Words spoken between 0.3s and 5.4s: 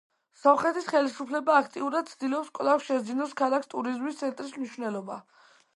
სომხეთის ხელისუფლება აქტიურად ცდილობს კვლავ შესძინოს ქალაქს ტურიზმის ცენტრის მნიშვნელობა.